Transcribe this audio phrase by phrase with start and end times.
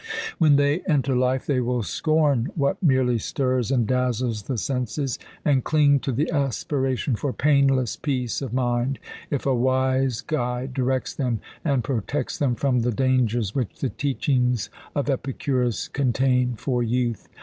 [0.39, 5.63] When they enter life, they will scorn what merely stirs and dazzles the senses, and
[5.63, 8.97] cling to the aspiration for painless peace of mind,
[9.29, 14.71] if a wise guide directs them and protects them from the dangers which the teachings
[14.95, 17.27] of Epicurus contain for youth.